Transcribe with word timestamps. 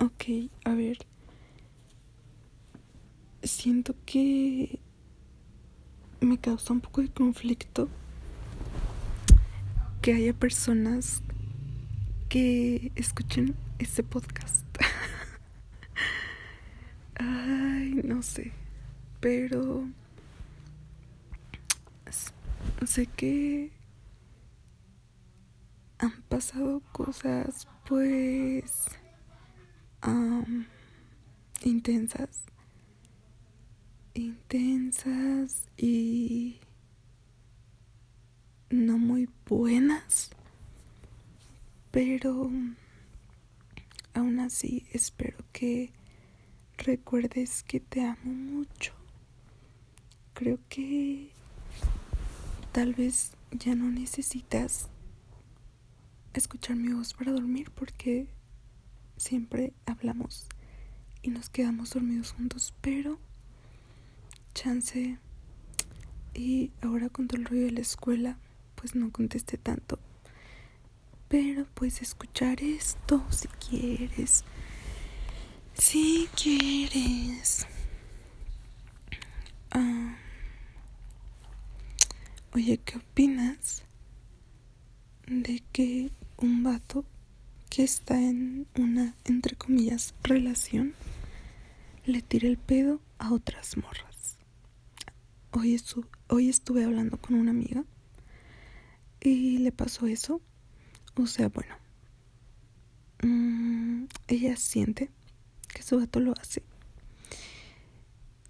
Ok, 0.00 0.24
a 0.64 0.74
ver. 0.74 0.98
Siento 3.42 3.94
que 4.06 4.78
me 6.20 6.38
causa 6.38 6.72
un 6.72 6.80
poco 6.80 7.02
de 7.02 7.08
conflicto 7.08 7.88
que 10.02 10.14
haya 10.14 10.32
personas 10.32 11.22
que 12.28 12.92
escuchen 12.94 13.56
este 13.78 14.04
podcast. 14.04 14.64
Ay, 17.16 18.00
no 18.04 18.22
sé. 18.22 18.52
Pero 19.20 19.84
sé 22.86 23.06
que 23.06 23.72
han 25.98 26.22
pasado 26.28 26.80
cosas 26.92 27.66
pues 27.86 28.86
intensas 31.62 32.44
intensas 34.14 35.68
y 35.76 36.58
no 38.70 38.98
muy 38.98 39.28
buenas 39.46 40.30
pero 41.90 42.50
aún 44.14 44.40
así 44.40 44.86
espero 44.92 45.38
que 45.52 45.92
recuerdes 46.78 47.62
que 47.62 47.80
te 47.80 48.02
amo 48.04 48.32
mucho. 48.32 48.92
Creo 50.34 50.58
que 50.68 51.30
tal 52.72 52.94
vez 52.94 53.32
ya 53.50 53.74
no 53.74 53.90
necesitas 53.90 54.88
escuchar 56.34 56.76
mi 56.76 56.92
voz 56.92 57.14
para 57.14 57.32
dormir 57.32 57.70
porque 57.72 58.28
siempre 59.18 59.72
hablamos 59.86 60.46
y 61.22 61.30
nos 61.30 61.50
quedamos 61.50 61.90
dormidos 61.90 62.32
juntos, 62.32 62.74
pero 62.80 63.18
chance 64.54 65.18
y 66.34 66.70
ahora 66.82 67.08
con 67.08 67.28
todo 67.28 67.40
el 67.40 67.46
rollo 67.46 67.64
de 67.64 67.72
la 67.72 67.80
escuela 67.80 68.38
pues 68.74 68.94
no 68.94 69.10
contesté 69.10 69.58
tanto. 69.58 69.98
Pero 71.28 71.66
puedes 71.74 72.00
escuchar 72.00 72.62
esto 72.62 73.24
si 73.30 73.48
quieres. 73.48 74.44
Si 75.74 76.28
quieres. 76.34 77.66
Ah. 79.70 80.16
Oye, 82.54 82.78
¿qué 82.78 82.96
opinas 82.96 83.82
de 85.26 85.62
que 85.72 86.10
un 86.38 86.62
vato 86.62 87.04
que 87.70 87.84
está 87.84 88.20
en 88.20 88.66
una, 88.76 89.14
entre 89.24 89.56
comillas, 89.56 90.14
relación 90.22 90.94
le 92.06 92.22
tire 92.22 92.48
el 92.48 92.56
pedo 92.58 93.00
a 93.18 93.32
otras 93.32 93.76
morras? 93.76 94.08
Hoy, 95.52 96.48
estuve 96.48 96.84
hablando 96.84 97.16
con 97.16 97.34
una 97.34 97.50
amiga 97.50 97.84
y 99.20 99.58
le 99.58 99.72
pasó 99.72 100.06
eso. 100.06 100.40
O 101.16 101.26
sea, 101.26 101.48
bueno, 101.48 101.74
mm, 103.22 104.04
ella 104.28 104.56
siente 104.56 105.10
que 105.74 105.82
su 105.82 105.98
vato 105.98 106.20
lo 106.20 106.32
hace. 106.40 106.62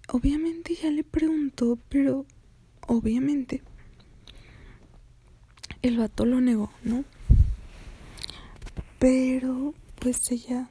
Obviamente 0.09 0.75
ya 0.75 0.91
le 0.91 1.03
preguntó, 1.03 1.79
pero 1.89 2.25
obviamente 2.87 3.63
el 5.81 5.97
vato 5.97 6.25
lo 6.25 6.41
negó, 6.41 6.71
¿no? 6.83 7.05
Pero 8.99 9.73
pues 9.99 10.29
ella 10.31 10.69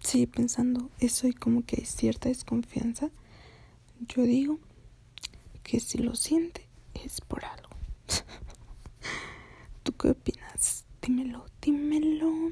sigue 0.00 0.26
pensando 0.26 0.90
eso 0.98 1.28
y 1.28 1.32
como 1.32 1.64
que 1.64 1.76
hay 1.78 1.86
cierta 1.86 2.28
desconfianza. 2.28 3.10
Yo 4.00 4.22
digo 4.24 4.58
que 5.62 5.78
si 5.78 5.98
lo 5.98 6.16
siente 6.16 6.66
es 6.94 7.20
por 7.20 7.44
algo. 7.44 7.70
¿Tú 9.84 9.92
qué 9.92 10.10
opinas? 10.10 10.84
Dímelo, 11.00 11.46
dímelo. 11.60 12.50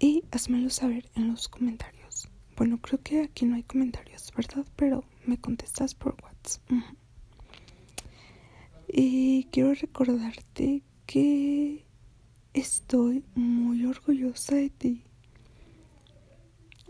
Y 0.00 0.24
házmelo 0.32 0.70
saber 0.70 1.08
en 1.14 1.28
los 1.28 1.48
comentarios. 1.48 2.28
Bueno, 2.56 2.80
creo 2.80 3.00
que 3.00 3.22
aquí 3.22 3.46
no 3.46 3.54
hay 3.54 3.62
comentarios, 3.62 4.32
¿verdad? 4.36 4.66
Pero 4.74 5.04
me 5.26 5.38
contestas 5.38 5.94
por 5.94 6.16
WhatsApp. 6.24 6.62
Y 8.88 9.44
quiero 9.52 9.74
recordarte 9.74 10.82
que 11.06 11.84
estoy 12.58 13.24
muy 13.34 13.84
orgullosa 13.84 14.56
de 14.56 14.70
ti. 14.70 15.02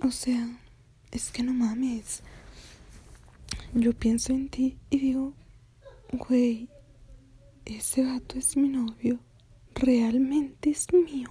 O 0.02 0.10
sea, 0.10 0.58
es 1.10 1.30
que 1.30 1.42
no 1.42 1.52
mames. 1.52 2.22
Yo 3.74 3.92
pienso 3.92 4.32
en 4.32 4.48
ti 4.48 4.78
y 4.90 4.98
digo, 4.98 5.34
güey, 6.12 6.68
ese 7.64 8.02
gato 8.02 8.38
es 8.38 8.56
mi 8.56 8.68
novio. 8.68 9.20
Realmente 9.74 10.70
es 10.70 10.86
mío. 10.92 11.28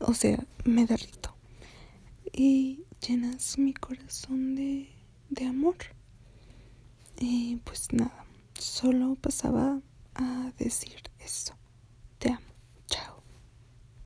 O 0.00 0.14
sea, 0.14 0.44
me 0.64 0.86
derrito. 0.86 1.34
Y 2.32 2.84
llenas 3.06 3.58
mi 3.58 3.72
corazón 3.72 4.56
de, 4.56 4.88
de 5.30 5.44
amor. 5.46 5.76
Y 7.20 7.56
pues 7.64 7.92
nada, 7.92 8.24
solo 8.54 9.14
pasaba 9.14 9.80
a 10.14 10.52
decir 10.58 11.02
eso. 11.20 11.54
Te 12.18 12.30
amo. 12.30 12.47